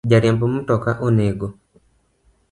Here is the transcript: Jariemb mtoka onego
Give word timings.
Jariemb 0.09 0.41
mtoka 0.53 0.91
onego 1.07 1.47